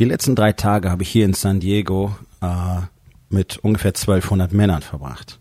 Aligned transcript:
Die 0.00 0.06
letzten 0.06 0.34
drei 0.34 0.54
Tage 0.54 0.90
habe 0.90 1.02
ich 1.02 1.10
hier 1.10 1.26
in 1.26 1.34
San 1.34 1.60
Diego 1.60 2.16
äh, 2.40 2.46
mit 3.28 3.58
ungefähr 3.58 3.90
1200 3.90 4.50
Männern 4.50 4.80
verbracht. 4.80 5.38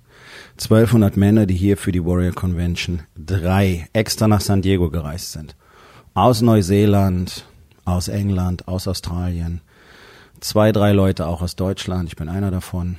1200 0.56 1.16
Männer, 1.16 1.46
die 1.46 1.56
hier 1.56 1.78
für 1.78 1.94
die 1.94 2.04
Warrior 2.04 2.34
Convention 2.34 3.04
drei 3.16 3.88
extra 3.94 4.28
nach 4.28 4.42
San 4.42 4.62
Diego 4.62 4.90
gereist 4.90 5.32
sind. 5.32 5.56
Aus 6.14 6.42
Neuseeland, 6.42 7.46
aus 7.86 8.10
England, 8.10 8.68
aus 8.68 8.90
Australien. 8.90 9.62
Zwei, 10.42 10.74
drei 10.74 10.92
Leute 10.92 11.28
auch 11.28 11.42
aus 11.42 11.56
Deutschland. 11.56 12.10
Ich 12.10 12.18
bin 12.18 12.28
einer 12.28 12.52
davon. 12.52 12.98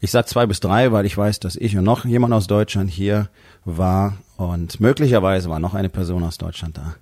Ich 0.00 0.10
sag 0.10 0.26
zwei 0.26 0.46
bis 0.46 0.58
drei, 0.58 0.90
weil 0.90 1.06
ich 1.06 1.16
weiß, 1.16 1.38
dass 1.38 1.54
ich 1.54 1.78
und 1.78 1.84
noch 1.84 2.04
jemand 2.04 2.34
aus 2.34 2.48
Deutschland 2.48 2.90
hier 2.90 3.28
war 3.64 4.16
und 4.38 4.80
möglicherweise 4.80 5.50
war 5.50 5.60
noch 5.60 5.74
eine 5.74 5.88
Person 5.88 6.24
aus 6.24 6.38
Deutschland 6.38 6.78
da. 6.78 6.96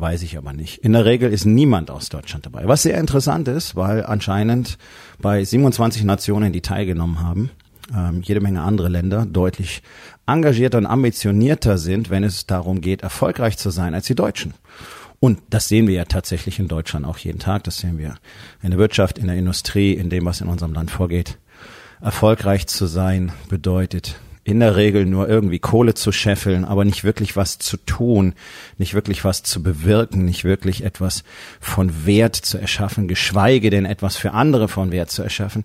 Weiß 0.00 0.22
ich 0.22 0.38
aber 0.38 0.52
nicht. 0.52 0.78
In 0.78 0.92
der 0.92 1.04
Regel 1.04 1.32
ist 1.32 1.44
niemand 1.44 1.90
aus 1.90 2.08
Deutschland 2.08 2.46
dabei. 2.46 2.68
Was 2.68 2.82
sehr 2.82 2.98
interessant 2.98 3.48
ist, 3.48 3.74
weil 3.74 4.06
anscheinend 4.06 4.78
bei 5.18 5.42
27 5.42 6.04
Nationen, 6.04 6.52
die 6.52 6.60
teilgenommen 6.60 7.20
haben, 7.20 7.50
ähm, 7.92 8.22
jede 8.22 8.40
Menge 8.40 8.62
andere 8.62 8.88
Länder 8.88 9.26
deutlich 9.26 9.82
engagierter 10.24 10.78
und 10.78 10.86
ambitionierter 10.86 11.78
sind, 11.78 12.10
wenn 12.10 12.22
es 12.22 12.46
darum 12.46 12.80
geht, 12.80 13.02
erfolgreich 13.02 13.58
zu 13.58 13.70
sein 13.70 13.94
als 13.94 14.06
die 14.06 14.14
Deutschen. 14.14 14.54
Und 15.18 15.40
das 15.50 15.66
sehen 15.66 15.88
wir 15.88 15.94
ja 15.94 16.04
tatsächlich 16.04 16.60
in 16.60 16.68
Deutschland 16.68 17.04
auch 17.04 17.18
jeden 17.18 17.40
Tag. 17.40 17.64
Das 17.64 17.78
sehen 17.78 17.98
wir 17.98 18.14
in 18.62 18.70
der 18.70 18.78
Wirtschaft, 18.78 19.18
in 19.18 19.26
der 19.26 19.36
Industrie, 19.36 19.94
in 19.94 20.10
dem, 20.10 20.26
was 20.26 20.40
in 20.40 20.46
unserem 20.46 20.74
Land 20.74 20.92
vorgeht. 20.92 21.38
Erfolgreich 22.00 22.68
zu 22.68 22.86
sein 22.86 23.32
bedeutet 23.48 24.20
in 24.48 24.60
der 24.60 24.76
Regel 24.76 25.04
nur 25.04 25.28
irgendwie 25.28 25.58
Kohle 25.58 25.92
zu 25.92 26.10
scheffeln, 26.10 26.64
aber 26.64 26.86
nicht 26.86 27.04
wirklich 27.04 27.36
was 27.36 27.58
zu 27.58 27.76
tun, 27.76 28.32
nicht 28.78 28.94
wirklich 28.94 29.22
was 29.22 29.42
zu 29.42 29.62
bewirken, 29.62 30.24
nicht 30.24 30.44
wirklich 30.44 30.84
etwas 30.84 31.22
von 31.60 32.06
Wert 32.06 32.34
zu 32.34 32.56
erschaffen, 32.56 33.08
geschweige 33.08 33.68
denn 33.68 33.84
etwas 33.84 34.16
für 34.16 34.32
andere 34.32 34.68
von 34.68 34.90
Wert 34.90 35.10
zu 35.10 35.22
erschaffen. 35.22 35.64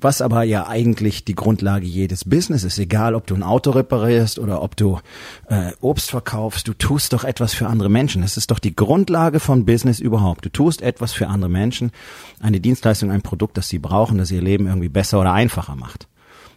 Was 0.00 0.22
aber 0.22 0.42
ja 0.42 0.66
eigentlich 0.66 1.26
die 1.26 1.34
Grundlage 1.34 1.84
jedes 1.84 2.24
Business 2.24 2.64
ist, 2.64 2.78
egal 2.78 3.14
ob 3.14 3.26
du 3.26 3.34
ein 3.34 3.42
Auto 3.42 3.72
reparierst 3.72 4.38
oder 4.38 4.62
ob 4.62 4.74
du 4.74 5.00
äh, 5.48 5.72
Obst 5.82 6.10
verkaufst, 6.10 6.66
du 6.66 6.72
tust 6.72 7.12
doch 7.12 7.24
etwas 7.24 7.52
für 7.52 7.66
andere 7.66 7.90
Menschen. 7.90 8.22
Das 8.22 8.38
ist 8.38 8.50
doch 8.50 8.58
die 8.58 8.74
Grundlage 8.74 9.38
von 9.38 9.66
Business 9.66 10.00
überhaupt. 10.00 10.46
Du 10.46 10.48
tust 10.48 10.80
etwas 10.80 11.12
für 11.12 11.28
andere 11.28 11.50
Menschen, 11.50 11.92
eine 12.40 12.58
Dienstleistung, 12.58 13.10
ein 13.10 13.20
Produkt, 13.20 13.58
das 13.58 13.68
sie 13.68 13.78
brauchen, 13.78 14.16
das 14.16 14.30
ihr 14.30 14.42
Leben 14.42 14.66
irgendwie 14.66 14.88
besser 14.88 15.20
oder 15.20 15.34
einfacher 15.34 15.76
macht. 15.76 16.08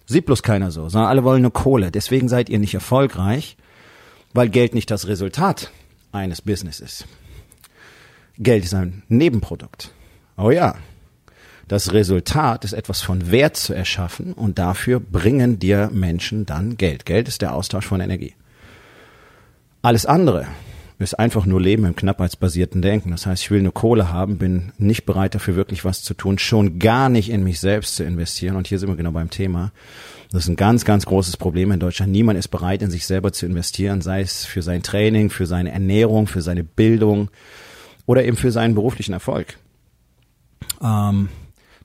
Sieht 0.08 0.26
bloß 0.26 0.42
keiner 0.42 0.72
so, 0.72 0.88
sondern 0.88 1.10
alle 1.10 1.26
wollen 1.26 1.42
nur 1.42 1.52
Kohle. 1.52 1.92
Deswegen 1.92 2.30
seid 2.30 2.50
ihr 2.50 2.60
nicht 2.60 2.74
erfolgreich, 2.74 3.58
weil 4.34 4.48
Geld 4.48 4.74
nicht 4.74 4.90
das 4.90 5.08
Resultat 5.08 5.70
eines 6.14 6.42
Business 6.42 6.80
ist. 6.80 7.06
Geld 8.40 8.64
ist 8.64 8.74
ein 8.74 9.04
Nebenprodukt. 9.10 9.92
Oh 10.38 10.50
ja. 10.50 10.76
Das 11.68 11.92
Resultat 11.92 12.64
ist 12.64 12.72
etwas 12.72 13.02
von 13.02 13.30
Wert 13.30 13.58
zu 13.58 13.74
erschaffen 13.74 14.32
und 14.32 14.58
dafür 14.58 15.02
bringen 15.02 15.60
dir 15.60 15.90
Menschen 15.92 16.46
dann 16.46 16.78
Geld. 16.78 17.06
Geld 17.06 17.28
ist 17.28 17.42
der 17.42 17.54
Austausch 17.54 17.86
von 17.86 18.00
Energie. 18.00 18.34
Alles 19.82 20.06
andere 20.06 20.48
ist 21.00 21.20
einfach 21.20 21.46
nur 21.46 21.62
Leben 21.62 21.86
im 21.86 21.96
knappheitsbasierten 21.96 22.82
Denken. 22.82 23.12
Das 23.12 23.26
heißt, 23.26 23.44
ich 23.44 23.52
will 23.52 23.62
nur 23.62 23.74
Kohle 23.74 24.12
haben, 24.12 24.38
bin 24.40 24.72
nicht 24.80 25.06
bereit 25.06 25.36
dafür 25.36 25.56
wirklich 25.56 25.86
was 25.86 26.02
zu 26.02 26.16
tun, 26.16 26.40
schon 26.40 26.80
gar 26.80 27.10
nicht 27.10 27.30
in 27.30 27.44
mich 27.44 27.60
selbst 27.60 27.96
zu 27.96 28.04
investieren. 28.04 28.56
Und 28.56 28.68
hier 28.68 28.80
sind 28.80 28.90
wir 28.90 28.96
genau 28.96 29.12
beim 29.12 29.30
Thema. 29.30 29.72
Das 30.32 30.44
ist 30.44 30.50
ein 30.50 30.56
ganz, 30.56 30.86
ganz 30.86 31.06
großes 31.06 31.38
Problem 31.38 31.72
in 31.72 31.80
Deutschland. 31.80 32.12
Niemand 32.12 32.40
ist 32.40 32.48
bereit, 32.48 32.82
in 32.82 32.90
sich 32.90 33.06
selber 33.06 33.32
zu 33.32 33.46
investieren, 33.46 34.02
sei 34.02 34.22
es 34.22 34.46
für 34.46 34.64
sein 34.64 34.82
Training, 34.82 35.30
für 35.30 35.46
seine 35.46 35.72
Ernährung, 35.72 36.26
für 36.26 36.42
seine 36.42 36.64
Bildung 36.64 37.30
oder 38.08 38.26
eben 38.26 38.36
für 38.36 38.52
seinen 38.52 38.74
beruflichen 38.74 39.14
Erfolg. 39.14 39.58
Ähm, 40.82 41.30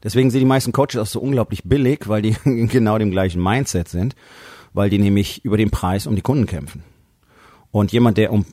deswegen 0.03 0.31
sind 0.31 0.41
die 0.41 0.47
meisten 0.47 0.73
Coaches 0.73 0.97
auch 0.97 1.07
so 1.07 1.21
unglaublich 1.21 1.65
billig, 1.65 2.09
weil 2.09 2.23
die 2.23 2.35
genau 2.45 2.97
dem 2.97 3.11
gleichen 3.11 3.43
Mindset 3.43 3.89
sind, 3.89 4.17
weil 4.73 4.89
die 4.89 4.99
nämlich 4.99 5.45
über 5.45 5.59
den 5.59 5.71
Preis 5.71 6.07
um 6.07 6.17
die 6.17 6.23
Kunden 6.23 6.47
kämpfen. 6.47 6.83
Und 7.71 7.93
jemand, 7.93 8.17
der 8.19 8.33
um 8.33 8.47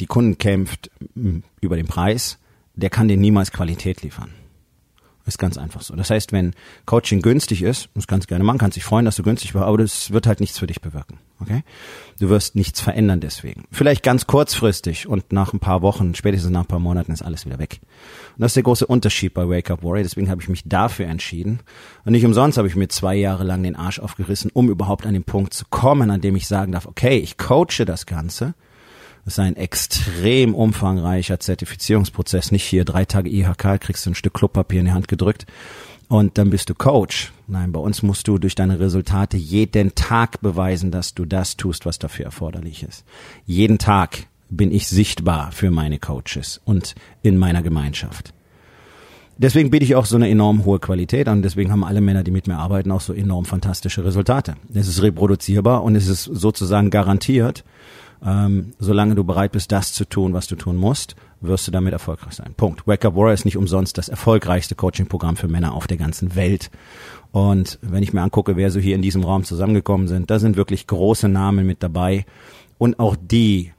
die 0.00 0.06
Kunden 0.06 0.38
kämpft 0.38 0.90
über 1.60 1.76
den 1.76 1.86
Preis, 1.86 2.38
der 2.74 2.90
kann 2.90 3.08
dir 3.08 3.16
niemals 3.16 3.52
Qualität 3.52 4.02
liefern. 4.02 4.30
Ist 5.26 5.40
ganz 5.40 5.58
einfach 5.58 5.82
so. 5.82 5.96
Das 5.96 6.10
heißt, 6.10 6.30
wenn 6.30 6.54
Coaching 6.84 7.20
günstig 7.20 7.62
ist, 7.62 7.88
das 7.94 8.06
kannst 8.06 8.26
du 8.26 8.28
gerne 8.28 8.44
machen, 8.44 8.58
kannst 8.58 8.74
sich 8.74 8.84
freuen, 8.84 9.04
dass 9.04 9.16
du 9.16 9.24
günstig 9.24 9.56
war, 9.56 9.66
aber 9.66 9.78
das 9.78 10.12
wird 10.12 10.28
halt 10.28 10.38
nichts 10.38 10.56
für 10.56 10.68
dich 10.68 10.80
bewirken. 10.80 11.18
Okay? 11.40 11.64
Du 12.20 12.28
wirst 12.28 12.54
nichts 12.54 12.80
verändern 12.80 13.18
deswegen. 13.18 13.64
Vielleicht 13.72 14.04
ganz 14.04 14.28
kurzfristig 14.28 15.08
und 15.08 15.32
nach 15.32 15.52
ein 15.52 15.58
paar 15.58 15.82
Wochen, 15.82 16.14
spätestens 16.14 16.52
nach 16.52 16.60
ein 16.60 16.66
paar 16.66 16.78
Monaten 16.78 17.10
ist 17.10 17.22
alles 17.22 17.44
wieder 17.44 17.58
weg. 17.58 17.80
Und 18.36 18.42
das 18.42 18.50
ist 18.50 18.56
der 18.56 18.62
große 18.62 18.86
Unterschied 18.86 19.34
bei 19.34 19.48
Wake 19.48 19.68
Up 19.72 19.82
Warrior. 19.82 20.04
Deswegen 20.04 20.30
habe 20.30 20.42
ich 20.42 20.48
mich 20.48 20.62
dafür 20.64 21.06
entschieden. 21.06 21.58
Und 22.04 22.12
nicht 22.12 22.24
umsonst 22.24 22.56
habe 22.56 22.68
ich 22.68 22.76
mir 22.76 22.86
zwei 22.86 23.16
Jahre 23.16 23.42
lang 23.42 23.64
den 23.64 23.74
Arsch 23.74 23.98
aufgerissen, 23.98 24.52
um 24.54 24.70
überhaupt 24.70 25.06
an 25.06 25.14
den 25.14 25.24
Punkt 25.24 25.54
zu 25.54 25.64
kommen, 25.68 26.12
an 26.12 26.20
dem 26.20 26.36
ich 26.36 26.46
sagen 26.46 26.70
darf, 26.70 26.86
okay, 26.86 27.18
ich 27.18 27.36
coache 27.36 27.84
das 27.84 28.06
Ganze 28.06 28.54
das 29.26 29.34
ist 29.34 29.40
ein 29.40 29.56
extrem 29.56 30.54
umfangreicher 30.54 31.40
Zertifizierungsprozess. 31.40 32.52
Nicht 32.52 32.62
hier 32.62 32.84
drei 32.84 33.04
Tage 33.04 33.28
IHK, 33.28 33.80
kriegst 33.80 34.06
du 34.06 34.10
ein 34.10 34.14
Stück 34.14 34.34
Klopapier 34.34 34.78
in 34.78 34.86
die 34.86 34.92
Hand 34.92 35.08
gedrückt 35.08 35.46
und 36.06 36.38
dann 36.38 36.50
bist 36.50 36.70
du 36.70 36.74
Coach. 36.74 37.32
Nein, 37.48 37.72
bei 37.72 37.80
uns 37.80 38.04
musst 38.04 38.28
du 38.28 38.38
durch 38.38 38.54
deine 38.54 38.78
Resultate 38.78 39.36
jeden 39.36 39.96
Tag 39.96 40.40
beweisen, 40.42 40.92
dass 40.92 41.12
du 41.12 41.24
das 41.24 41.56
tust, 41.56 41.86
was 41.86 41.98
dafür 41.98 42.26
erforderlich 42.26 42.84
ist. 42.84 43.04
Jeden 43.46 43.78
Tag 43.78 44.28
bin 44.48 44.70
ich 44.70 44.86
sichtbar 44.86 45.50
für 45.50 45.72
meine 45.72 45.98
Coaches 45.98 46.60
und 46.64 46.94
in 47.22 47.36
meiner 47.36 47.64
Gemeinschaft. 47.64 48.32
Deswegen 49.38 49.70
biete 49.70 49.84
ich 49.84 49.96
auch 49.96 50.06
so 50.06 50.14
eine 50.14 50.30
enorm 50.30 50.64
hohe 50.64 50.78
Qualität 50.78 51.26
an. 51.26 51.42
Deswegen 51.42 51.72
haben 51.72 51.82
alle 51.82 52.00
Männer, 52.00 52.22
die 52.22 52.30
mit 52.30 52.46
mir 52.46 52.58
arbeiten, 52.58 52.92
auch 52.92 53.00
so 53.00 53.12
enorm 53.12 53.44
fantastische 53.44 54.04
Resultate. 54.04 54.54
Es 54.72 54.86
ist 54.86 55.02
reproduzierbar 55.02 55.82
und 55.82 55.96
es 55.96 56.06
ist 56.06 56.22
sozusagen 56.22 56.90
garantiert, 56.90 57.64
ähm, 58.24 58.72
solange 58.78 59.14
du 59.14 59.24
bereit 59.24 59.52
bist, 59.52 59.72
das 59.72 59.92
zu 59.92 60.04
tun, 60.04 60.32
was 60.32 60.46
du 60.46 60.56
tun 60.56 60.76
musst, 60.76 61.16
wirst 61.40 61.66
du 61.66 61.70
damit 61.70 61.92
erfolgreich 61.92 62.34
sein. 62.34 62.54
Punkt. 62.56 62.86
Wake 62.86 63.04
Up 63.04 63.14
Warrior 63.14 63.34
ist 63.34 63.44
nicht 63.44 63.56
umsonst 63.56 63.98
das 63.98 64.08
erfolgreichste 64.08 64.74
Coaching-Programm 64.74 65.36
für 65.36 65.48
Männer 65.48 65.74
auf 65.74 65.86
der 65.86 65.96
ganzen 65.96 66.34
Welt. 66.34 66.70
Und 67.32 67.78
wenn 67.82 68.02
ich 68.02 68.12
mir 68.12 68.22
angucke, 68.22 68.56
wer 68.56 68.70
so 68.70 68.80
hier 68.80 68.94
in 68.94 69.02
diesem 69.02 69.22
Raum 69.22 69.44
zusammengekommen 69.44 70.08
sind, 70.08 70.30
da 70.30 70.38
sind 70.38 70.56
wirklich 70.56 70.86
große 70.86 71.28
Namen 71.28 71.66
mit 71.66 71.82
dabei. 71.82 72.24
Und 72.78 72.98
auch 72.98 73.16
die 73.20 73.72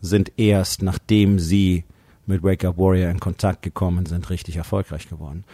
sind 0.00 0.32
erst, 0.36 0.82
nachdem 0.82 1.38
sie 1.38 1.84
mit 2.26 2.42
Wake 2.42 2.64
Up 2.64 2.78
Warrior 2.78 3.10
in 3.10 3.20
Kontakt 3.20 3.62
gekommen 3.62 4.06
sind, 4.06 4.30
richtig 4.30 4.56
erfolgreich 4.56 5.08
geworden. 5.08 5.44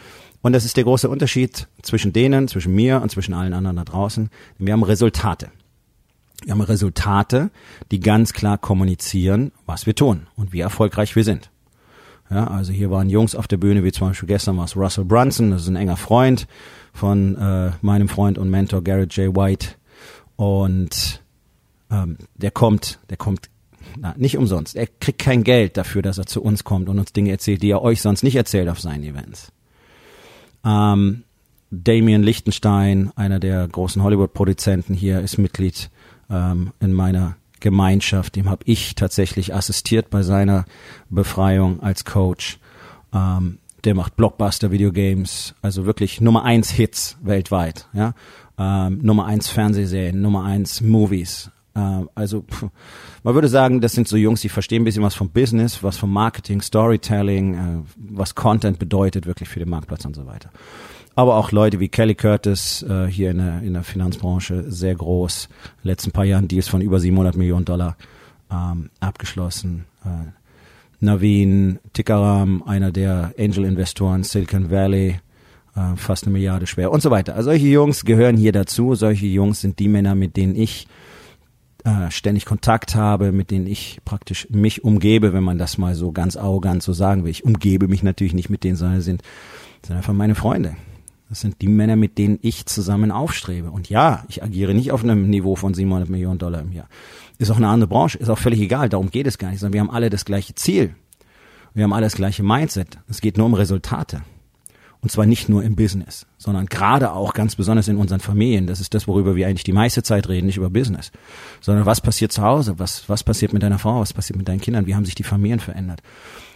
Und 0.42 0.52
das 0.52 0.64
ist 0.64 0.76
der 0.76 0.84
große 0.84 1.08
Unterschied 1.08 1.66
zwischen 1.82 2.12
denen, 2.12 2.46
zwischen 2.46 2.74
mir 2.74 3.00
und 3.02 3.10
zwischen 3.10 3.34
allen 3.34 3.52
anderen 3.52 3.76
da 3.76 3.84
draußen. 3.84 4.30
Wir 4.58 4.72
haben 4.72 4.82
Resultate. 4.82 5.50
Wir 6.44 6.52
haben 6.52 6.60
Resultate, 6.60 7.50
die 7.90 8.00
ganz 8.00 8.32
klar 8.32 8.58
kommunizieren, 8.58 9.52
was 9.64 9.86
wir 9.86 9.94
tun 9.94 10.26
und 10.36 10.52
wie 10.52 10.60
erfolgreich 10.60 11.16
wir 11.16 11.24
sind. 11.24 11.50
Ja, 12.30 12.48
also 12.48 12.72
hier 12.72 12.90
waren 12.90 13.08
Jungs 13.08 13.34
auf 13.34 13.46
der 13.46 13.56
Bühne, 13.56 13.84
wie 13.84 13.92
zum 13.92 14.08
Beispiel 14.08 14.26
gestern 14.26 14.56
war 14.56 14.64
es 14.64 14.76
Russell 14.76 15.04
Brunson, 15.04 15.52
das 15.52 15.62
ist 15.62 15.68
ein 15.68 15.76
enger 15.76 15.96
Freund 15.96 16.46
von 16.92 17.36
äh, 17.36 17.70
meinem 17.82 18.08
Freund 18.08 18.38
und 18.38 18.50
Mentor 18.50 18.82
Garrett 18.82 19.14
J. 19.16 19.34
White. 19.36 19.68
Und 20.34 21.22
ähm, 21.90 22.18
der 22.34 22.50
kommt, 22.50 22.98
der 23.10 23.16
kommt 23.16 23.48
na, 23.98 24.14
nicht 24.16 24.36
umsonst. 24.36 24.76
Er 24.76 24.86
kriegt 24.86 25.20
kein 25.20 25.44
Geld 25.44 25.76
dafür, 25.76 26.02
dass 26.02 26.18
er 26.18 26.26
zu 26.26 26.42
uns 26.42 26.64
kommt 26.64 26.88
und 26.88 26.98
uns 26.98 27.12
Dinge 27.12 27.30
erzählt, 27.30 27.62
die 27.62 27.70
er 27.70 27.82
euch 27.82 28.02
sonst 28.02 28.22
nicht 28.22 28.36
erzählt 28.36 28.68
auf 28.68 28.80
seinen 28.80 29.04
Events. 29.04 29.52
Ähm, 30.64 31.22
Damien 31.70 32.22
Lichtenstein, 32.22 33.12
einer 33.16 33.40
der 33.40 33.66
großen 33.68 34.02
Hollywood-Produzenten 34.02 34.94
hier, 34.94 35.20
ist 35.20 35.38
Mitglied 35.38 35.90
ähm, 36.30 36.72
in 36.80 36.92
meiner 36.92 37.36
Gemeinschaft. 37.60 38.36
Dem 38.36 38.50
habe 38.50 38.62
ich 38.66 38.94
tatsächlich 38.94 39.54
assistiert 39.54 40.10
bei 40.10 40.22
seiner 40.22 40.64
Befreiung 41.10 41.82
als 41.82 42.04
Coach. 42.04 42.58
Ähm, 43.12 43.58
der 43.84 43.94
macht 43.94 44.16
Blockbuster 44.16 44.70
Videogames, 44.70 45.54
also 45.62 45.86
wirklich 45.86 46.20
Nummer 46.20 46.44
eins 46.44 46.70
Hits 46.70 47.16
weltweit, 47.22 47.88
ja. 47.92 48.14
Ähm, 48.58 49.00
Nummer 49.02 49.26
eins 49.26 49.48
Fernsehserien, 49.48 50.20
Nummer 50.20 50.44
eins 50.44 50.80
Movies. 50.80 51.50
Äh, 51.74 52.04
also 52.14 52.44
man 53.22 53.34
würde 53.34 53.48
sagen, 53.48 53.80
das 53.80 53.92
sind 53.92 54.08
so 54.08 54.16
Jungs, 54.16 54.40
die 54.40 54.48
verstehen 54.48 54.82
ein 54.82 54.84
bisschen 54.84 55.02
was 55.02 55.14
vom 55.14 55.30
Business, 55.30 55.82
was 55.82 55.96
vom 55.96 56.12
Marketing, 56.12 56.62
Storytelling, 56.62 57.54
äh, 57.54 57.82
was 57.96 58.34
Content 58.34 58.78
bedeutet 58.78 59.26
wirklich 59.26 59.48
für 59.48 59.60
den 59.60 59.68
Marktplatz 59.68 60.04
und 60.04 60.16
so 60.16 60.26
weiter. 60.26 60.50
Aber 61.16 61.36
auch 61.36 61.50
Leute 61.50 61.80
wie 61.80 61.88
Kelly 61.88 62.14
Curtis 62.14 62.82
äh, 62.82 63.06
hier 63.06 63.30
in 63.30 63.38
der, 63.38 63.62
in 63.62 63.72
der 63.72 63.82
Finanzbranche 63.82 64.70
sehr 64.70 64.94
groß. 64.94 65.48
Letzten 65.82 66.12
paar 66.12 66.26
Jahren 66.26 66.46
Deals 66.46 66.68
von 66.68 66.82
über 66.82 67.00
700 67.00 67.36
Millionen 67.36 67.64
Dollar 67.64 67.96
ähm, 68.52 68.90
abgeschlossen. 69.00 69.86
Äh, 70.04 70.30
Naveen 71.00 71.78
Tikaram, 71.94 72.62
einer 72.64 72.92
der 72.92 73.32
Angel-Investoren 73.38 74.24
Silicon 74.24 74.70
Valley, 74.70 75.18
äh, 75.74 75.96
fast 75.96 76.24
eine 76.24 76.34
Milliarde 76.34 76.66
schwer 76.66 76.92
und 76.92 77.00
so 77.00 77.10
weiter. 77.10 77.34
Also 77.34 77.50
solche 77.50 77.66
Jungs 77.66 78.04
gehören 78.04 78.36
hier 78.36 78.52
dazu. 78.52 78.94
Solche 78.94 79.26
Jungs 79.26 79.62
sind 79.62 79.78
die 79.78 79.88
Männer, 79.88 80.14
mit 80.14 80.36
denen 80.36 80.54
ich 80.54 80.86
äh, 81.84 82.10
ständig 82.10 82.44
Kontakt 82.44 82.94
habe, 82.94 83.32
mit 83.32 83.50
denen 83.50 83.66
ich 83.66 84.00
praktisch 84.04 84.48
mich 84.50 84.84
umgebe, 84.84 85.32
wenn 85.32 85.44
man 85.44 85.56
das 85.56 85.78
mal 85.78 85.94
so 85.94 86.12
ganz 86.12 86.36
arrogant 86.36 86.82
so 86.82 86.92
sagen 86.92 87.24
will. 87.24 87.30
Ich 87.30 87.44
umgebe 87.44 87.88
mich 87.88 88.02
natürlich 88.02 88.34
nicht 88.34 88.50
mit 88.50 88.64
denen, 88.64 88.76
sondern 88.76 89.00
sind, 89.00 89.22
sind 89.82 89.96
einfach 89.96 90.12
meine 90.12 90.34
Freunde. 90.34 90.76
Das 91.28 91.40
sind 91.40 91.60
die 91.60 91.68
Männer, 91.68 91.96
mit 91.96 92.18
denen 92.18 92.38
ich 92.42 92.66
zusammen 92.66 93.10
aufstrebe. 93.10 93.70
Und 93.70 93.88
ja, 93.88 94.24
ich 94.28 94.42
agiere 94.42 94.74
nicht 94.74 94.92
auf 94.92 95.02
einem 95.02 95.28
Niveau 95.28 95.56
von 95.56 95.74
700 95.74 96.08
Millionen 96.08 96.38
Dollar 96.38 96.60
im 96.60 96.72
Jahr. 96.72 96.88
Ist 97.38 97.50
auch 97.50 97.56
eine 97.56 97.68
andere 97.68 97.88
Branche, 97.88 98.18
ist 98.18 98.28
auch 98.28 98.38
völlig 98.38 98.60
egal, 98.60 98.88
darum 98.88 99.10
geht 99.10 99.26
es 99.26 99.38
gar 99.38 99.50
nicht, 99.50 99.60
sondern 99.60 99.74
wir 99.74 99.80
haben 99.80 99.90
alle 99.90 100.08
das 100.08 100.24
gleiche 100.24 100.54
Ziel. 100.54 100.94
Wir 101.74 101.84
haben 101.84 101.92
alle 101.92 102.06
das 102.06 102.14
gleiche 102.14 102.42
Mindset. 102.42 102.98
Es 103.08 103.20
geht 103.20 103.36
nur 103.36 103.46
um 103.46 103.54
Resultate. 103.54 104.22
Und 105.02 105.10
zwar 105.10 105.26
nicht 105.26 105.48
nur 105.48 105.62
im 105.62 105.76
Business, 105.76 106.26
sondern 106.38 106.66
gerade 106.66 107.12
auch 107.12 107.34
ganz 107.34 107.54
besonders 107.54 107.86
in 107.86 107.96
unseren 107.96 108.20
Familien. 108.20 108.66
Das 108.66 108.80
ist 108.80 108.94
das, 108.94 109.06
worüber 109.06 109.36
wir 109.36 109.46
eigentlich 109.46 109.64
die 109.64 109.72
meiste 109.72 110.02
Zeit 110.02 110.28
reden, 110.28 110.46
nicht 110.46 110.56
über 110.56 110.70
Business, 110.70 111.12
sondern 111.60 111.86
was 111.86 112.00
passiert 112.00 112.32
zu 112.32 112.42
Hause, 112.42 112.78
was, 112.78 113.08
was 113.08 113.22
passiert 113.22 113.52
mit 113.52 113.62
deiner 113.62 113.78
Frau, 113.78 114.00
was 114.00 114.12
passiert 114.12 114.38
mit 114.38 114.48
deinen 114.48 114.60
Kindern, 114.60 114.86
wie 114.86 114.94
haben 114.94 115.04
sich 115.04 115.14
die 115.14 115.22
Familien 115.22 115.60
verändert. 115.60 116.02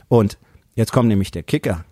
Und 0.08 0.38
jetzt 0.75 0.90
kommt 0.90 1.08
nämlich 1.08 1.31
der 1.31 1.43
Kicker. 1.43 1.84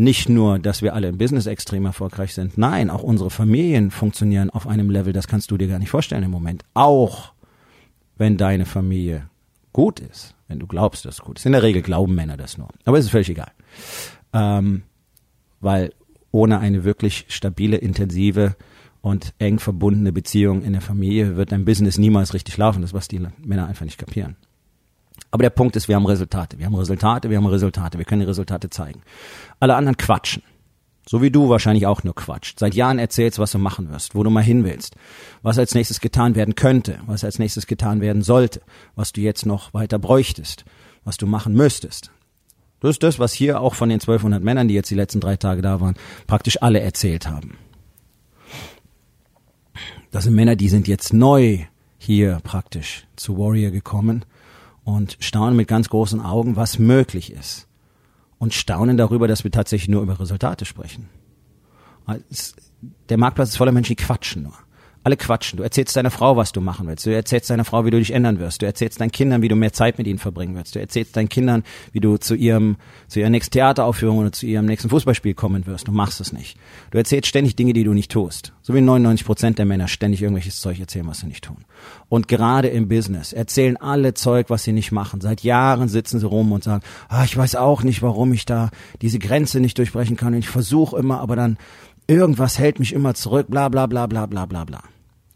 Nicht 0.00 0.30
nur, 0.30 0.58
dass 0.58 0.80
wir 0.80 0.94
alle 0.94 1.08
im 1.08 1.18
Business 1.18 1.44
extrem 1.44 1.84
erfolgreich 1.84 2.32
sind, 2.32 2.56
nein, 2.56 2.88
auch 2.88 3.02
unsere 3.02 3.28
Familien 3.28 3.90
funktionieren 3.90 4.48
auf 4.48 4.66
einem 4.66 4.88
Level, 4.88 5.12
das 5.12 5.28
kannst 5.28 5.50
du 5.50 5.58
dir 5.58 5.68
gar 5.68 5.78
nicht 5.78 5.90
vorstellen 5.90 6.22
im 6.22 6.30
Moment. 6.30 6.64
Auch 6.72 7.34
wenn 8.16 8.38
deine 8.38 8.64
Familie 8.64 9.28
gut 9.74 10.00
ist, 10.00 10.34
wenn 10.48 10.58
du 10.58 10.66
glaubst, 10.66 11.04
dass 11.04 11.16
es 11.16 11.20
gut 11.20 11.38
ist. 11.38 11.44
In 11.44 11.52
der 11.52 11.62
Regel 11.62 11.82
glauben 11.82 12.14
Männer 12.14 12.38
das 12.38 12.56
nur. 12.56 12.68
Aber 12.86 12.96
es 12.96 13.04
ist 13.04 13.10
völlig 13.10 13.28
egal. 13.28 13.52
Ähm, 14.32 14.84
weil 15.60 15.92
ohne 16.30 16.60
eine 16.60 16.84
wirklich 16.84 17.26
stabile, 17.28 17.76
intensive 17.76 18.56
und 19.02 19.34
eng 19.38 19.58
verbundene 19.58 20.12
Beziehung 20.12 20.62
in 20.62 20.72
der 20.72 20.80
Familie 20.80 21.36
wird 21.36 21.52
dein 21.52 21.66
Business 21.66 21.98
niemals 21.98 22.32
richtig 22.32 22.56
laufen. 22.56 22.80
Das, 22.80 22.94
was 22.94 23.06
die 23.06 23.20
Männer 23.44 23.66
einfach 23.66 23.84
nicht 23.84 23.98
kapieren. 23.98 24.36
Aber 25.30 25.42
der 25.42 25.50
Punkt 25.50 25.76
ist, 25.76 25.88
wir 25.88 25.96
haben 25.96 26.06
Resultate. 26.06 26.58
Wir 26.58 26.66
haben 26.66 26.74
Resultate, 26.74 27.30
wir 27.30 27.36
haben 27.36 27.46
Resultate. 27.46 27.98
Wir 27.98 28.04
können 28.04 28.20
die 28.20 28.26
Resultate 28.26 28.70
zeigen. 28.70 29.02
Alle 29.60 29.76
anderen 29.76 29.96
quatschen. 29.96 30.42
So 31.06 31.22
wie 31.22 31.30
du 31.30 31.48
wahrscheinlich 31.48 31.86
auch 31.86 32.04
nur 32.04 32.14
quatscht. 32.14 32.58
Seit 32.58 32.74
Jahren 32.74 32.98
erzählst, 32.98 33.38
was 33.38 33.52
du 33.52 33.58
machen 33.58 33.90
wirst, 33.90 34.14
wo 34.14 34.22
du 34.22 34.30
mal 34.30 34.42
hin 34.42 34.64
willst, 34.64 34.96
was 35.42 35.58
als 35.58 35.74
nächstes 35.74 36.00
getan 36.00 36.34
werden 36.34 36.54
könnte, 36.54 37.00
was 37.06 37.24
als 37.24 37.38
nächstes 37.38 37.66
getan 37.66 38.00
werden 38.00 38.22
sollte, 38.22 38.60
was 38.94 39.12
du 39.12 39.20
jetzt 39.20 39.46
noch 39.46 39.72
weiter 39.74 39.98
bräuchtest, 39.98 40.64
was 41.04 41.16
du 41.16 41.26
machen 41.26 41.54
müsstest. 41.54 42.12
Das 42.80 42.90
ist 42.90 43.02
das, 43.02 43.18
was 43.18 43.32
hier 43.32 43.60
auch 43.60 43.74
von 43.74 43.88
den 43.88 44.00
1200 44.00 44.42
Männern, 44.42 44.68
die 44.68 44.74
jetzt 44.74 44.90
die 44.90 44.94
letzten 44.94 45.20
drei 45.20 45.36
Tage 45.36 45.62
da 45.62 45.80
waren, 45.80 45.96
praktisch 46.26 46.62
alle 46.62 46.80
erzählt 46.80 47.28
haben. 47.28 47.56
Das 50.10 50.24
sind 50.24 50.34
Männer, 50.34 50.56
die 50.56 50.68
sind 50.68 50.88
jetzt 50.88 51.12
neu 51.12 51.60
hier 51.98 52.40
praktisch 52.42 53.06
zu 53.16 53.38
Warrior 53.38 53.70
gekommen 53.70 54.24
und 54.84 55.16
staunen 55.20 55.56
mit 55.56 55.68
ganz 55.68 55.88
großen 55.88 56.20
Augen, 56.20 56.56
was 56.56 56.78
möglich 56.78 57.32
ist. 57.32 57.66
Und 58.38 58.54
staunen 58.54 58.96
darüber, 58.96 59.28
dass 59.28 59.44
wir 59.44 59.50
tatsächlich 59.50 59.88
nur 59.88 60.02
über 60.02 60.18
Resultate 60.18 60.64
sprechen. 60.64 61.08
Der 63.08 63.18
Marktplatz 63.18 63.50
ist 63.50 63.56
voller 63.56 63.72
Menschen, 63.72 63.96
die 63.96 64.02
quatschen 64.02 64.44
nur 64.44 64.54
alle 65.02 65.16
quatschen. 65.16 65.56
Du 65.56 65.62
erzählst 65.62 65.96
deiner 65.96 66.10
Frau, 66.10 66.36
was 66.36 66.52
du 66.52 66.60
machen 66.60 66.86
willst. 66.86 67.06
Du 67.06 67.14
erzählst 67.14 67.48
deiner 67.48 67.64
Frau, 67.64 67.84
wie 67.84 67.90
du 67.90 67.98
dich 67.98 68.12
ändern 68.12 68.38
wirst. 68.38 68.60
Du 68.60 68.66
erzählst 68.66 69.00
deinen 69.00 69.10
Kindern, 69.10 69.40
wie 69.40 69.48
du 69.48 69.56
mehr 69.56 69.72
Zeit 69.72 69.96
mit 69.98 70.06
ihnen 70.06 70.18
verbringen 70.18 70.54
wirst. 70.54 70.74
Du 70.74 70.78
erzählst 70.78 71.16
deinen 71.16 71.28
Kindern, 71.28 71.64
wie 71.92 72.00
du 72.00 72.18
zu 72.18 72.34
ihrem, 72.34 72.76
zu 73.08 73.20
ihrer 73.20 73.30
nächsten 73.30 73.52
Theateraufführung 73.52 74.18
oder 74.18 74.32
zu 74.32 74.46
ihrem 74.46 74.66
nächsten 74.66 74.90
Fußballspiel 74.90 75.34
kommen 75.34 75.66
wirst. 75.66 75.88
Du 75.88 75.92
machst 75.92 76.20
es 76.20 76.32
nicht. 76.32 76.58
Du 76.90 76.98
erzählst 76.98 77.28
ständig 77.28 77.56
Dinge, 77.56 77.72
die 77.72 77.84
du 77.84 77.94
nicht 77.94 78.10
tust. 78.10 78.52
So 78.62 78.74
wie 78.74 78.80
99 78.82 79.26
Prozent 79.26 79.58
der 79.58 79.64
Männer 79.64 79.88
ständig 79.88 80.20
irgendwelches 80.22 80.60
Zeug 80.60 80.78
erzählen, 80.78 81.06
was 81.06 81.20
sie 81.20 81.26
nicht 81.26 81.44
tun. 81.44 81.64
Und 82.08 82.28
gerade 82.28 82.68
im 82.68 82.88
Business 82.88 83.32
erzählen 83.32 83.78
alle 83.78 84.12
Zeug, 84.14 84.50
was 84.50 84.64
sie 84.64 84.72
nicht 84.72 84.92
machen. 84.92 85.20
Seit 85.20 85.42
Jahren 85.42 85.88
sitzen 85.88 86.20
sie 86.20 86.26
rum 86.26 86.52
und 86.52 86.62
sagen, 86.62 86.82
ah, 87.08 87.24
ich 87.24 87.36
weiß 87.36 87.56
auch 87.56 87.82
nicht, 87.82 88.02
warum 88.02 88.32
ich 88.34 88.44
da 88.44 88.70
diese 89.00 89.18
Grenze 89.18 89.60
nicht 89.60 89.78
durchbrechen 89.78 90.16
kann. 90.16 90.34
Und 90.34 90.40
ich 90.40 90.48
versuche 90.48 90.98
immer, 90.98 91.20
aber 91.20 91.36
dann 91.36 91.56
irgendwas 92.10 92.58
hält 92.58 92.78
mich 92.78 92.92
immer 92.92 93.14
zurück, 93.14 93.46
bla 93.48 93.68
bla 93.68 93.86
bla 93.86 94.06
bla 94.06 94.26
bla 94.26 94.44
bla 94.44 94.64
bla. 94.64 94.82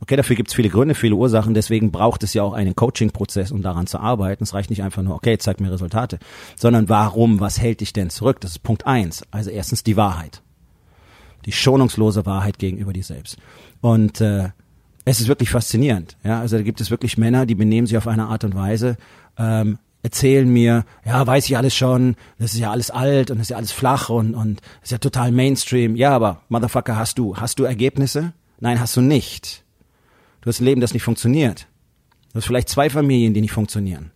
Okay, 0.00 0.16
dafür 0.16 0.36
gibt 0.36 0.50
es 0.50 0.54
viele 0.54 0.68
Gründe, 0.68 0.94
viele 0.94 1.14
Ursachen, 1.14 1.54
deswegen 1.54 1.90
braucht 1.90 2.22
es 2.24 2.34
ja 2.34 2.42
auch 2.42 2.52
einen 2.52 2.76
Coaching-Prozess, 2.76 3.52
um 3.52 3.62
daran 3.62 3.86
zu 3.86 3.98
arbeiten. 3.98 4.44
Es 4.44 4.52
reicht 4.52 4.68
nicht 4.68 4.82
einfach 4.82 5.02
nur, 5.02 5.14
okay, 5.14 5.38
zeig 5.38 5.60
mir 5.60 5.72
Resultate, 5.72 6.18
sondern 6.56 6.90
warum, 6.90 7.40
was 7.40 7.58
hält 7.58 7.80
dich 7.80 7.94
denn 7.94 8.10
zurück? 8.10 8.40
Das 8.40 8.50
ist 8.50 8.62
Punkt 8.62 8.86
eins. 8.86 9.22
Also 9.30 9.48
erstens 9.48 9.82
die 9.82 9.96
Wahrheit. 9.96 10.42
Die 11.46 11.52
schonungslose 11.52 12.26
Wahrheit 12.26 12.58
gegenüber 12.58 12.92
dir 12.92 13.04
selbst. 13.04 13.38
Und 13.80 14.20
äh, 14.20 14.50
es 15.06 15.20
ist 15.20 15.28
wirklich 15.28 15.50
faszinierend. 15.50 16.18
Ja, 16.24 16.40
also 16.40 16.56
da 16.56 16.62
gibt 16.62 16.80
es 16.80 16.90
wirklich 16.90 17.16
Männer, 17.16 17.46
die 17.46 17.54
benehmen 17.54 17.86
sich 17.86 17.96
auf 17.96 18.08
eine 18.08 18.26
Art 18.26 18.44
und 18.44 18.54
Weise, 18.54 18.96
ähm, 19.38 19.78
erzählen 20.04 20.46
mir, 20.46 20.84
ja, 21.06 21.26
weiß 21.26 21.46
ich 21.46 21.56
alles 21.56 21.74
schon, 21.74 22.14
das 22.38 22.52
ist 22.52 22.60
ja 22.60 22.70
alles 22.70 22.90
alt 22.90 23.30
und 23.30 23.38
das 23.38 23.46
ist 23.46 23.50
ja 23.50 23.56
alles 23.56 23.72
flach 23.72 24.10
und, 24.10 24.34
und 24.34 24.60
das 24.60 24.84
ist 24.84 24.92
ja 24.92 24.98
total 24.98 25.32
Mainstream. 25.32 25.96
Ja, 25.96 26.14
aber 26.14 26.42
Motherfucker, 26.50 26.96
hast 26.96 27.18
du, 27.18 27.38
hast 27.38 27.58
du 27.58 27.64
Ergebnisse? 27.64 28.34
Nein, 28.60 28.78
hast 28.78 28.96
du 28.96 29.00
nicht. 29.00 29.64
Du 30.42 30.48
hast 30.48 30.60
ein 30.60 30.66
Leben, 30.66 30.82
das 30.82 30.92
nicht 30.92 31.02
funktioniert. 31.02 31.68
Du 32.32 32.36
hast 32.36 32.44
vielleicht 32.44 32.68
zwei 32.68 32.90
Familien, 32.90 33.32
die 33.32 33.40
nicht 33.40 33.52
funktionieren. 33.52 34.10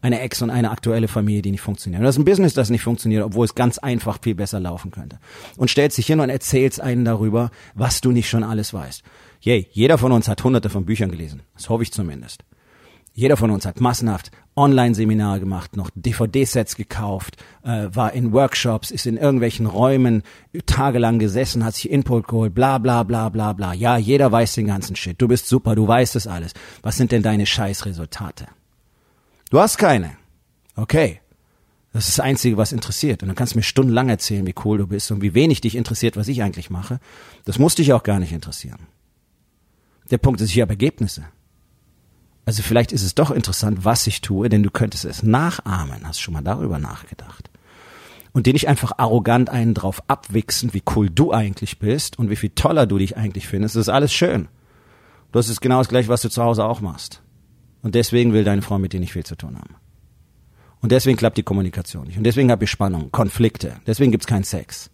Eine 0.00 0.20
Ex 0.20 0.40
und 0.40 0.48
eine 0.48 0.70
aktuelle 0.70 1.08
Familie, 1.08 1.42
die 1.42 1.50
nicht 1.50 1.60
funktionieren. 1.60 2.00
Du 2.00 2.08
hast 2.08 2.16
ein 2.16 2.24
Business, 2.24 2.54
das 2.54 2.70
nicht 2.70 2.82
funktioniert, 2.82 3.22
obwohl 3.22 3.44
es 3.44 3.54
ganz 3.54 3.76
einfach 3.76 4.18
viel 4.22 4.34
besser 4.34 4.60
laufen 4.60 4.90
könnte. 4.90 5.18
Und 5.58 5.68
stellst 5.68 5.98
dich 5.98 6.06
hin 6.06 6.20
und 6.20 6.30
erzählst 6.30 6.80
einen 6.80 7.04
darüber, 7.04 7.50
was 7.74 8.00
du 8.00 8.12
nicht 8.12 8.30
schon 8.30 8.44
alles 8.44 8.72
weißt. 8.72 9.02
Yay, 9.42 9.68
jeder 9.72 9.98
von 9.98 10.12
uns 10.12 10.26
hat 10.26 10.42
hunderte 10.42 10.70
von 10.70 10.86
Büchern 10.86 11.10
gelesen. 11.10 11.42
Das 11.54 11.68
hoffe 11.68 11.82
ich 11.82 11.92
zumindest. 11.92 12.44
Jeder 13.16 13.36
von 13.36 13.52
uns 13.52 13.64
hat 13.64 13.80
massenhaft 13.80 14.32
Online-Seminare 14.56 15.38
gemacht, 15.38 15.76
noch 15.76 15.88
DVD-Sets 15.94 16.74
gekauft, 16.74 17.36
äh, 17.62 17.86
war 17.92 18.12
in 18.12 18.32
Workshops, 18.32 18.90
ist 18.90 19.06
in 19.06 19.16
irgendwelchen 19.16 19.66
Räumen 19.66 20.24
tagelang 20.66 21.20
gesessen, 21.20 21.64
hat 21.64 21.74
sich 21.74 21.90
Input 21.90 22.26
geholt, 22.26 22.54
bla 22.54 22.78
bla 22.78 23.04
bla 23.04 23.28
bla 23.28 23.52
bla. 23.52 23.72
Ja, 23.72 23.96
jeder 23.96 24.32
weiß 24.32 24.54
den 24.54 24.66
ganzen 24.66 24.96
Shit. 24.96 25.22
Du 25.22 25.28
bist 25.28 25.46
super, 25.46 25.76
du 25.76 25.86
weißt 25.86 26.16
es 26.16 26.26
alles. 26.26 26.54
Was 26.82 26.96
sind 26.96 27.12
denn 27.12 27.22
deine 27.22 27.46
Scheißresultate? 27.46 28.46
Du 29.50 29.60
hast 29.60 29.78
keine. 29.78 30.16
Okay. 30.74 31.20
Das 31.92 32.08
ist 32.08 32.18
das 32.18 32.24
Einzige, 32.24 32.56
was 32.56 32.72
interessiert. 32.72 33.22
Und 33.22 33.28
dann 33.28 33.36
kannst 33.36 33.54
du 33.54 33.58
mir 33.58 33.62
stundenlang 33.62 34.08
erzählen, 34.08 34.44
wie 34.48 34.54
cool 34.64 34.78
du 34.78 34.88
bist 34.88 35.12
und 35.12 35.22
wie 35.22 35.34
wenig 35.34 35.60
dich 35.60 35.76
interessiert, 35.76 36.16
was 36.16 36.26
ich 36.26 36.42
eigentlich 36.42 36.68
mache. 36.68 36.98
Das 37.44 37.60
muss 37.60 37.76
dich 37.76 37.92
auch 37.92 38.02
gar 38.02 38.18
nicht 38.18 38.32
interessieren. 38.32 38.88
Der 40.10 40.18
Punkt 40.18 40.40
ist, 40.40 40.50
ich 40.50 40.60
habe 40.60 40.72
Ergebnisse. 40.72 41.26
Also 42.46 42.62
vielleicht 42.62 42.92
ist 42.92 43.02
es 43.02 43.14
doch 43.14 43.30
interessant, 43.30 43.84
was 43.84 44.06
ich 44.06 44.20
tue, 44.20 44.48
denn 44.48 44.62
du 44.62 44.70
könntest 44.70 45.04
es 45.04 45.22
nachahmen. 45.22 46.06
Hast 46.06 46.20
schon 46.20 46.34
mal 46.34 46.42
darüber 46.42 46.78
nachgedacht? 46.78 47.50
Und 48.32 48.46
den 48.46 48.54
nicht 48.54 48.68
einfach 48.68 48.92
arrogant 48.98 49.48
einen 49.48 49.74
drauf 49.74 50.02
abwichsen, 50.08 50.74
wie 50.74 50.82
cool 50.94 51.08
du 51.08 51.32
eigentlich 51.32 51.78
bist 51.78 52.18
und 52.18 52.30
wie 52.30 52.36
viel 52.36 52.50
toller 52.50 52.86
du 52.86 52.98
dich 52.98 53.16
eigentlich 53.16 53.46
findest. 53.46 53.76
Das 53.76 53.82
ist 53.82 53.88
alles 53.88 54.12
schön. 54.12 54.48
Das 55.32 55.48
ist 55.48 55.60
genau 55.60 55.78
das 55.78 55.88
gleiche, 55.88 56.08
was 56.08 56.22
du 56.22 56.28
zu 56.28 56.42
Hause 56.42 56.64
auch 56.64 56.80
machst. 56.80 57.22
Und 57.82 57.94
deswegen 57.94 58.32
will 58.32 58.44
deine 58.44 58.62
Frau 58.62 58.78
mit 58.78 58.92
dir 58.92 59.00
nicht 59.00 59.12
viel 59.12 59.24
zu 59.24 59.36
tun 59.36 59.56
haben. 59.56 59.76
Und 60.80 60.92
deswegen 60.92 61.16
klappt 61.16 61.38
die 61.38 61.42
Kommunikation 61.42 62.06
nicht. 62.06 62.18
Und 62.18 62.24
deswegen 62.24 62.50
habt 62.50 62.62
ihr 62.62 62.68
Spannung, 62.68 63.10
Konflikte. 63.10 63.76
Deswegen 63.86 64.10
gibt's 64.10 64.26
keinen 64.26 64.44
Sex. 64.44 64.90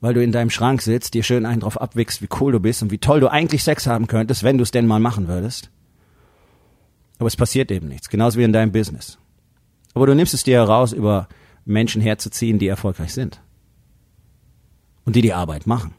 Weil 0.00 0.14
du 0.14 0.22
in 0.22 0.32
deinem 0.32 0.50
Schrank 0.50 0.82
sitzt, 0.82 1.14
dir 1.14 1.22
schön 1.22 1.46
einen 1.46 1.60
drauf 1.60 1.80
abwichst, 1.80 2.22
wie 2.22 2.28
cool 2.40 2.52
du 2.52 2.60
bist 2.60 2.82
und 2.82 2.90
wie 2.90 2.98
toll 2.98 3.20
du 3.20 3.30
eigentlich 3.30 3.62
Sex 3.62 3.86
haben 3.86 4.06
könntest, 4.06 4.42
wenn 4.42 4.58
du 4.58 4.62
es 4.62 4.70
denn 4.70 4.86
mal 4.86 5.00
machen 5.00 5.28
würdest. 5.28 5.70
Aber 7.18 7.26
es 7.26 7.36
passiert 7.36 7.70
eben 7.70 7.88
nichts, 7.88 8.08
genauso 8.08 8.38
wie 8.38 8.44
in 8.44 8.52
deinem 8.52 8.72
Business. 8.72 9.18
Aber 9.94 10.06
du 10.06 10.14
nimmst 10.14 10.34
es 10.34 10.44
dir 10.44 10.58
heraus, 10.58 10.92
über 10.92 11.28
Menschen 11.64 12.00
herzuziehen, 12.00 12.58
die 12.58 12.68
erfolgreich 12.68 13.12
sind. 13.12 13.40
Und 15.04 15.16
die 15.16 15.22
die 15.22 15.34
Arbeit 15.34 15.66
machen. 15.66 15.94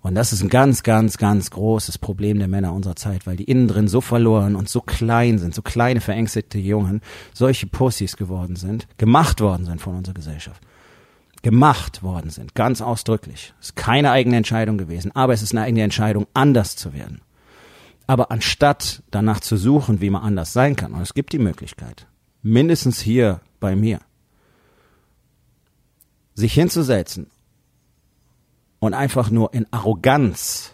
Und 0.00 0.14
das 0.14 0.32
ist 0.32 0.42
ein 0.42 0.48
ganz, 0.48 0.84
ganz, 0.84 1.18
ganz 1.18 1.50
großes 1.50 1.98
Problem 1.98 2.38
der 2.38 2.48
Männer 2.48 2.72
unserer 2.72 2.96
Zeit, 2.96 3.26
weil 3.26 3.36
die 3.36 3.44
innen 3.44 3.66
drin 3.66 3.88
so 3.88 4.00
verloren 4.00 4.54
und 4.54 4.68
so 4.68 4.80
klein 4.80 5.38
sind, 5.38 5.54
so 5.54 5.60
kleine 5.60 6.00
verängstigte 6.00 6.58
Jungen, 6.58 7.02
solche 7.34 7.66
Pussys 7.66 8.16
geworden 8.16 8.56
sind, 8.56 8.86
gemacht 8.96 9.40
worden 9.40 9.66
sind 9.66 9.80
von 9.80 9.96
unserer 9.96 10.14
Gesellschaft. 10.14 10.62
Gemacht 11.42 12.02
worden 12.02 12.30
sind, 12.30 12.54
ganz 12.54 12.80
ausdrücklich. 12.80 13.52
Es 13.60 13.68
ist 13.68 13.76
keine 13.76 14.12
eigene 14.12 14.36
Entscheidung 14.36 14.78
gewesen, 14.78 15.14
aber 15.14 15.32
es 15.32 15.42
ist 15.42 15.52
eine 15.52 15.62
eigene 15.62 15.82
Entscheidung, 15.82 16.26
anders 16.32 16.76
zu 16.76 16.92
werden 16.92 17.20
Aber 18.08 18.30
anstatt 18.30 19.02
danach 19.10 19.38
zu 19.38 19.58
suchen, 19.58 20.00
wie 20.00 20.08
man 20.08 20.22
anders 20.22 20.54
sein 20.54 20.76
kann, 20.76 20.94
und 20.94 21.02
es 21.02 21.12
gibt 21.12 21.32
die 21.34 21.38
Möglichkeit, 21.38 22.06
mindestens 22.42 23.00
hier 23.00 23.42
bei 23.60 23.76
mir, 23.76 24.00
sich 26.34 26.54
hinzusetzen 26.54 27.26
und 28.78 28.94
einfach 28.94 29.28
nur 29.30 29.52
in 29.52 29.66
Arroganz 29.72 30.72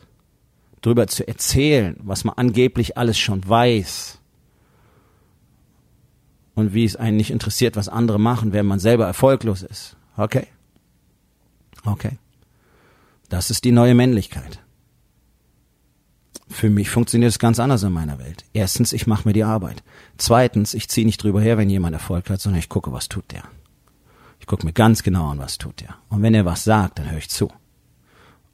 drüber 0.81 1.09
zu 1.09 1.27
erzählen, 1.27 1.97
was 2.05 2.23
man 2.23 2.37
angeblich 2.37 2.97
alles 2.97 3.19
schon 3.19 3.47
weiß 3.47 4.21
und 6.55 6.73
wie 6.73 6.85
es 6.85 6.95
einen 6.95 7.17
nicht 7.17 7.33
interessiert, 7.33 7.75
was 7.75 7.89
andere 7.89 8.21
machen, 8.21 8.53
wenn 8.53 8.67
man 8.67 8.79
selber 8.79 9.07
erfolglos 9.07 9.63
ist. 9.63 9.97
Okay. 10.17 10.47
Okay. 11.85 12.19
Das 13.29 13.51
ist 13.51 13.65
die 13.65 13.73
neue 13.73 13.97
Männlichkeit. 13.97 14.64
Für 16.49 16.69
mich 16.69 16.91
funktioniert 16.91 17.31
es 17.31 17.39
ganz 17.39 17.59
anders 17.59 17.83
in 17.83 17.93
meiner 17.93 18.19
Welt. 18.19 18.45
Erstens, 18.53 18.93
ich 18.93 19.07
mache 19.07 19.27
mir 19.27 19.33
die 19.33 19.45
Arbeit. 19.45 19.83
Zweitens, 20.19 20.75
ich 20.75 20.89
ziehe 20.89 21.07
nicht 21.07 21.23
drüber 21.23 21.41
her, 21.41 21.57
wenn 21.59 21.71
jemand 21.71 21.95
Erfolg 21.95 22.29
hat, 22.29 22.41
sondern 22.41 22.59
ich 22.59 22.69
gucke, 22.69 22.93
was 22.93 23.09
tut 23.09 23.33
der. 23.33 23.45
Ich 24.41 24.47
gucke 24.47 24.67
mir 24.67 24.75
ganz 24.75 25.03
genau 25.03 25.31
an, 25.31 25.39
was 25.39 25.57
tut 25.57 25.81
der. 25.81 25.97
Und 26.11 26.23
wenn 26.23 26.35
er 26.35 26.45
was 26.45 26.65
sagt, 26.65 26.99
dann 26.99 27.11
höre 27.11 27.19
ich 27.19 27.31
zu. 27.31 27.51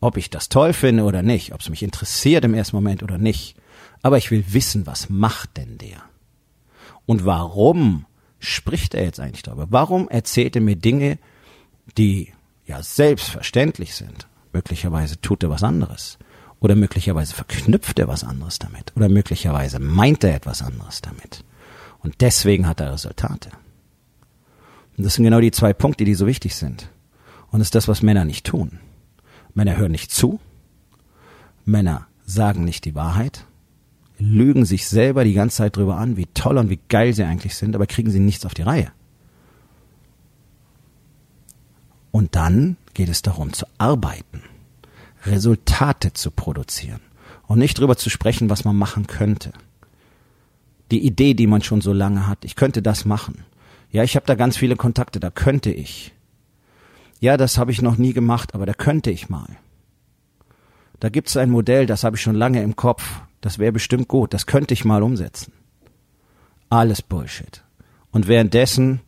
Ob 0.00 0.16
ich 0.16 0.30
das 0.30 0.48
toll 0.48 0.72
finde 0.72 1.02
oder 1.02 1.22
nicht, 1.22 1.52
ob 1.52 1.60
es 1.60 1.68
mich 1.68 1.82
interessiert 1.82 2.44
im 2.44 2.54
ersten 2.54 2.76
Moment 2.76 3.02
oder 3.02 3.18
nicht. 3.18 3.56
Aber 4.02 4.16
ich 4.16 4.30
will 4.30 4.44
wissen, 4.48 4.86
was 4.86 5.10
macht 5.10 5.56
denn 5.56 5.76
der? 5.78 6.02
Und 7.06 7.24
warum 7.26 8.06
spricht 8.38 8.94
er 8.94 9.04
jetzt 9.04 9.20
eigentlich 9.20 9.42
darüber? 9.42 9.66
Warum 9.70 10.08
erzählt 10.08 10.56
er 10.56 10.62
mir 10.62 10.76
Dinge, 10.76 11.18
die 11.98 12.32
ja 12.66 12.82
selbstverständlich 12.82 13.94
sind? 13.94 14.28
Möglicherweise 14.52 15.20
tut 15.20 15.42
er 15.42 15.50
was 15.50 15.62
anderes. 15.62 16.18
Oder 16.60 16.76
möglicherweise 16.76 17.34
verknüpft 17.34 17.98
er 17.98 18.08
was 18.08 18.22
anderes 18.22 18.58
damit. 18.58 18.92
Oder 18.94 19.08
möglicherweise 19.08 19.78
meint 19.78 20.22
er 20.24 20.34
etwas 20.34 20.62
anderes 20.62 21.00
damit. 21.00 21.42
Und 22.00 22.20
deswegen 22.20 22.66
hat 22.66 22.80
er 22.80 22.92
Resultate. 22.92 23.50
Und 24.96 25.04
das 25.04 25.14
sind 25.14 25.24
genau 25.24 25.40
die 25.40 25.50
zwei 25.50 25.72
Punkte, 25.72 26.04
die 26.04 26.14
so 26.14 26.26
wichtig 26.26 26.54
sind. 26.54 26.90
Und 27.50 27.60
das 27.60 27.68
ist 27.68 27.74
das, 27.74 27.88
was 27.88 28.02
Männer 28.02 28.24
nicht 28.26 28.46
tun. 28.46 28.78
Männer 29.54 29.76
hören 29.76 29.92
nicht 29.92 30.12
zu. 30.12 30.38
Männer 31.64 32.06
sagen 32.26 32.64
nicht 32.64 32.84
die 32.84 32.94
Wahrheit. 32.94 33.46
Lügen 34.18 34.66
sich 34.66 34.86
selber 34.86 35.24
die 35.24 35.32
ganze 35.32 35.58
Zeit 35.58 35.76
drüber 35.76 35.96
an, 35.96 36.18
wie 36.18 36.26
toll 36.26 36.58
und 36.58 36.68
wie 36.68 36.80
geil 36.88 37.14
sie 37.14 37.24
eigentlich 37.24 37.54
sind, 37.54 37.74
aber 37.74 37.86
kriegen 37.86 38.10
sie 38.10 38.20
nichts 38.20 38.44
auf 38.44 38.52
die 38.52 38.62
Reihe. 38.62 38.92
Und 42.10 42.36
dann 42.36 42.76
geht 42.92 43.08
es 43.08 43.22
darum 43.22 43.52
zu 43.52 43.66
arbeiten. 43.78 44.42
Resultate 45.26 46.12
zu 46.12 46.30
produzieren 46.30 47.00
und 47.46 47.58
nicht 47.58 47.78
drüber 47.78 47.96
zu 47.96 48.10
sprechen, 48.10 48.50
was 48.50 48.64
man 48.64 48.76
machen 48.76 49.06
könnte. 49.06 49.52
Die 50.90 51.04
Idee, 51.04 51.34
die 51.34 51.46
man 51.46 51.62
schon 51.62 51.80
so 51.80 51.92
lange 51.92 52.26
hat, 52.26 52.44
ich 52.44 52.56
könnte 52.56 52.82
das 52.82 53.04
machen. 53.04 53.44
Ja, 53.90 54.02
ich 54.02 54.16
habe 54.16 54.26
da 54.26 54.34
ganz 54.34 54.56
viele 54.56 54.76
Kontakte, 54.76 55.20
da 55.20 55.30
könnte 55.30 55.70
ich. 55.70 56.12
Ja, 57.20 57.36
das 57.36 57.58
habe 57.58 57.70
ich 57.70 57.82
noch 57.82 57.96
nie 57.98 58.12
gemacht, 58.12 58.54
aber 58.54 58.66
da 58.66 58.72
könnte 58.72 59.10
ich 59.10 59.28
mal. 59.28 59.56
Da 61.00 61.08
gibt 61.08 61.28
es 61.28 61.36
ein 61.36 61.50
Modell, 61.50 61.86
das 61.86 62.04
habe 62.04 62.16
ich 62.16 62.22
schon 62.22 62.34
lange 62.34 62.62
im 62.62 62.76
Kopf, 62.76 63.20
das 63.40 63.58
wäre 63.58 63.72
bestimmt 63.72 64.08
gut, 64.08 64.34
das 64.34 64.46
könnte 64.46 64.74
ich 64.74 64.84
mal 64.84 65.02
umsetzen. 65.02 65.52
Alles 66.68 67.02
Bullshit. 67.02 67.62
Und 68.10 68.28
währenddessen 68.28 69.00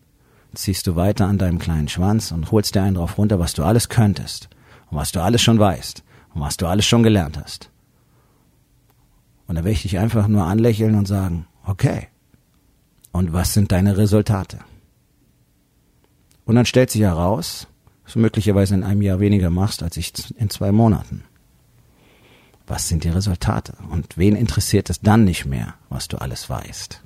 ziehst 0.54 0.86
du 0.86 0.96
weiter 0.96 1.26
an 1.26 1.38
deinem 1.38 1.58
kleinen 1.58 1.88
Schwanz 1.88 2.32
und 2.32 2.50
holst 2.50 2.74
dir 2.74 2.82
einen 2.82 2.96
drauf 2.96 3.18
runter, 3.18 3.38
was 3.38 3.54
du 3.54 3.62
alles 3.62 3.88
könntest 3.88 4.48
und 4.92 4.98
was 4.98 5.10
du 5.10 5.22
alles 5.22 5.40
schon 5.40 5.58
weißt 5.58 6.04
und 6.34 6.42
was 6.42 6.58
du 6.58 6.66
alles 6.66 6.84
schon 6.84 7.02
gelernt 7.02 7.38
hast. 7.42 7.70
Und 9.46 9.56
da 9.56 9.64
will 9.64 9.72
ich 9.72 9.82
dich 9.82 9.98
einfach 9.98 10.28
nur 10.28 10.44
anlächeln 10.44 10.94
und 10.94 11.08
sagen, 11.08 11.46
okay, 11.66 12.08
und 13.10 13.32
was 13.32 13.54
sind 13.54 13.72
deine 13.72 13.96
Resultate? 13.96 14.58
Und 16.44 16.56
dann 16.56 16.66
stellt 16.66 16.90
sich 16.90 17.00
heraus, 17.02 17.66
dass 18.04 18.14
du 18.14 18.18
möglicherweise 18.18 18.74
in 18.74 18.84
einem 18.84 19.00
Jahr 19.00 19.18
weniger 19.18 19.48
machst, 19.48 19.82
als 19.82 19.96
ich 19.96 20.12
in 20.36 20.50
zwei 20.50 20.72
Monaten. 20.72 21.24
Was 22.66 22.88
sind 22.88 23.04
die 23.04 23.08
Resultate? 23.08 23.74
Und 23.90 24.18
wen 24.18 24.36
interessiert 24.36 24.90
es 24.90 25.00
dann 25.00 25.24
nicht 25.24 25.46
mehr, 25.46 25.74
was 25.88 26.08
du 26.08 26.18
alles 26.18 26.50
weißt? 26.50 27.02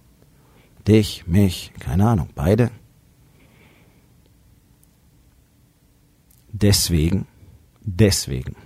Dich, 0.88 1.26
mich, 1.26 1.73
keine 1.78 2.09
Ahnung, 2.09 2.31
beide? 2.35 2.71
Deswegen 6.52 7.26
Deswegen 7.87 8.57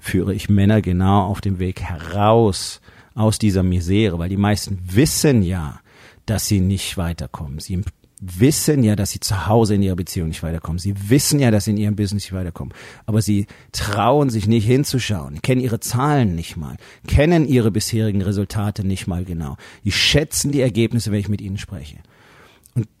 führe 0.00 0.34
ich 0.34 0.48
Männer 0.48 0.82
genau 0.82 1.22
auf 1.26 1.40
dem 1.40 1.60
Weg 1.60 1.80
heraus 1.80 2.80
aus 3.14 3.38
dieser 3.38 3.62
Misere, 3.62 4.18
weil 4.18 4.28
die 4.28 4.36
meisten 4.36 4.80
wissen 4.84 5.42
ja, 5.42 5.80
dass 6.26 6.48
sie 6.48 6.60
nicht 6.60 6.96
weiterkommen. 6.96 7.60
Sie 7.60 7.80
wissen 8.20 8.82
ja, 8.82 8.96
dass 8.96 9.12
sie 9.12 9.20
zu 9.20 9.46
Hause 9.46 9.76
in 9.76 9.82
ihrer 9.82 9.94
Beziehung 9.94 10.28
nicht 10.28 10.42
weiterkommen. 10.42 10.80
Sie 10.80 10.94
wissen 11.10 11.38
ja, 11.38 11.52
dass 11.52 11.66
sie 11.66 11.70
in 11.70 11.76
ihrem 11.76 11.94
Business 11.94 12.24
nicht 12.24 12.32
weiterkommen. 12.32 12.74
Aber 13.06 13.22
sie 13.22 13.46
trauen 13.70 14.30
sich 14.30 14.48
nicht 14.48 14.66
hinzuschauen, 14.66 15.40
kennen 15.42 15.60
ihre 15.60 15.78
Zahlen 15.78 16.34
nicht 16.34 16.56
mal, 16.56 16.76
kennen 17.06 17.46
ihre 17.46 17.70
bisherigen 17.70 18.22
Resultate 18.22 18.84
nicht 18.84 19.06
mal 19.06 19.24
genau. 19.24 19.56
Die 19.84 19.92
schätzen 19.92 20.50
die 20.50 20.60
Ergebnisse, 20.60 21.12
wenn 21.12 21.20
ich 21.20 21.28
mit 21.28 21.40
ihnen 21.40 21.58
spreche 21.58 21.98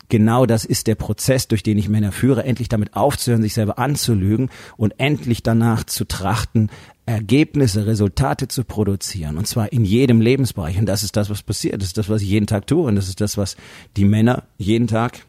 genau 0.08 0.46
das 0.46 0.64
ist 0.64 0.86
der 0.86 0.94
Prozess, 0.94 1.48
durch 1.48 1.62
den 1.62 1.78
ich 1.78 1.88
Männer 1.88 2.12
führe, 2.12 2.44
endlich 2.44 2.68
damit 2.68 2.94
aufzuhören, 2.94 3.42
sich 3.42 3.54
selber 3.54 3.78
anzulügen 3.78 4.50
und 4.76 4.94
endlich 4.98 5.42
danach 5.42 5.84
zu 5.84 6.04
trachten, 6.04 6.70
Ergebnisse, 7.06 7.86
Resultate 7.86 8.48
zu 8.48 8.64
produzieren. 8.64 9.36
Und 9.36 9.46
zwar 9.46 9.72
in 9.72 9.84
jedem 9.84 10.20
Lebensbereich. 10.20 10.78
Und 10.78 10.86
das 10.86 11.02
ist 11.02 11.16
das, 11.16 11.28
was 11.28 11.42
passiert. 11.42 11.76
Das 11.76 11.88
ist 11.88 11.98
das, 11.98 12.08
was 12.08 12.22
ich 12.22 12.28
jeden 12.28 12.46
Tag 12.46 12.66
tue. 12.66 12.84
Und 12.84 12.96
das 12.96 13.08
ist 13.08 13.20
das, 13.20 13.36
was 13.36 13.56
die 13.96 14.06
Männer 14.06 14.44
jeden 14.56 14.86
Tag 14.86 15.20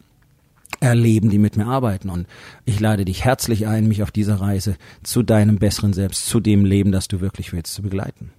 erleben, 0.80 1.30
die 1.30 1.38
mit 1.38 1.58
mir 1.58 1.66
arbeiten. 1.66 2.10
Und 2.10 2.28
ich 2.64 2.80
lade 2.80 3.06
dich 3.06 3.26
herzlich 3.26 3.68
ein, 3.68 3.88
mich 3.88 4.04
auf 4.04 4.12
dieser 4.12 4.36
Reise 4.36 4.78
zu 5.04 5.24
deinem 5.24 5.58
besseren 5.58 5.94
Selbst, 5.94 6.28
zu 6.28 6.40
dem 6.40 6.66
Leben, 6.66 6.92
das 6.92 7.08
du 7.08 7.22
wirklich 7.22 7.52
willst, 7.54 7.74
zu 7.74 7.82
begleiten. 7.82 8.32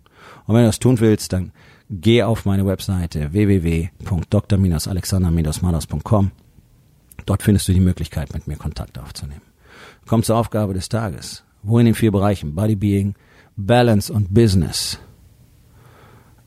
Und 0.46 0.54
wenn 0.54 0.62
du 0.62 0.68
das 0.68 0.78
tun 0.78 1.00
willst, 1.00 1.32
dann 1.32 1.50
geh 1.90 2.22
auf 2.22 2.44
meine 2.44 2.64
Webseite 2.66 3.32
www.dr-alexander-malos.com. 3.32 6.30
Dort 7.24 7.42
findest 7.42 7.68
du 7.68 7.72
die 7.72 7.80
Möglichkeit, 7.80 8.34
mit 8.34 8.46
mir 8.46 8.56
Kontakt 8.56 8.98
aufzunehmen. 8.98 9.40
Komm 10.06 10.22
zur 10.22 10.36
Aufgabe 10.36 10.74
des 10.74 10.88
Tages. 10.88 11.42
Wo 11.62 11.78
in 11.78 11.86
den 11.86 11.94
vier 11.94 12.12
Bereichen 12.12 12.54
Body 12.54 12.76
Being, 12.76 13.14
Balance 13.56 14.12
und 14.12 14.32
Business 14.32 14.98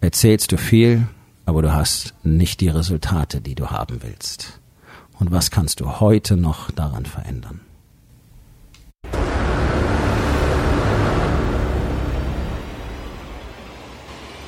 erzählst 0.02 0.52
du 0.52 0.58
viel, 0.58 1.08
aber 1.46 1.62
du 1.62 1.74
hast 1.74 2.14
nicht 2.24 2.62
die 2.62 2.70
Resultate, 2.70 3.42
die 3.42 3.56
du 3.56 3.68
haben 3.68 4.02
willst. 4.02 4.60
Und 5.20 5.32
was 5.32 5.52
kannst 5.52 5.82
du 5.82 6.00
heute 6.00 6.38
noch 6.38 6.72
daran 6.72 7.06
verändern? 7.06 7.60